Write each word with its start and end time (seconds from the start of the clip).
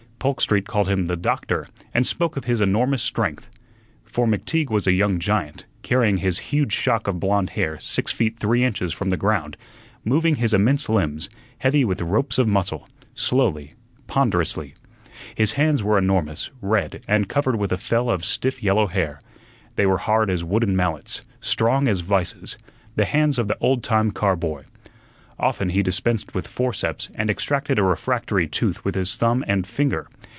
Polk 0.21 0.39
Street 0.39 0.67
called 0.67 0.87
him 0.87 1.07
the 1.07 1.15
"Doctor" 1.15 1.65
and 1.95 2.05
spoke 2.05 2.37
of 2.37 2.45
his 2.45 2.61
enormous 2.61 3.01
strength. 3.01 3.49
For 4.05 4.27
McTeague 4.27 4.69
was 4.69 4.85
a 4.85 4.91
young 4.91 5.17
giant, 5.17 5.65
carrying 5.81 6.17
his 6.17 6.37
huge 6.53 6.73
shock 6.73 7.07
of 7.07 7.19
blond 7.19 7.49
hair 7.49 7.79
six 7.79 8.11
feet 8.11 8.37
three 8.37 8.63
inches 8.63 8.93
from 8.93 9.09
the 9.09 9.17
ground; 9.17 9.57
moving 10.05 10.35
his 10.35 10.53
immense 10.53 10.87
limbs, 10.87 11.27
heavy 11.57 11.83
with 11.83 12.01
ropes 12.03 12.37
of 12.37 12.47
muscle, 12.47 12.87
slowly, 13.15 13.73
ponderously. 14.05 14.75
His 15.33 15.53
hands 15.53 15.81
were 15.81 15.97
enormous, 15.97 16.51
red, 16.61 17.03
and 17.07 17.27
covered 17.27 17.55
with 17.55 17.71
a 17.71 17.79
fell 17.79 18.07
of 18.07 18.23
stiff 18.23 18.61
yellow 18.61 18.85
hair; 18.85 19.19
they 19.75 19.87
were 19.87 19.97
hard 19.97 20.29
as 20.29 20.43
wooden 20.43 20.75
mallets, 20.75 21.23
strong 21.39 21.87
as 21.87 22.01
vises, 22.01 22.59
the 22.95 23.05
hands 23.05 23.39
of 23.39 23.47
the 23.47 23.57
old 23.59 23.81
time 23.83 24.11
car 24.11 24.35
boy. 24.35 24.65
Often 25.39 25.69
he 25.69 25.81
dispensed 25.81 26.35
with 26.35 26.47
forceps 26.47 27.09
and 27.15 27.27
extracted 27.27 27.79
a 27.79 27.83
refractory 27.83 28.47
tooth 28.47 28.85
with 28.85 28.93
his 28.93 29.15
thumb 29.15 29.43
and 29.47 29.65
finger. 29.65 30.07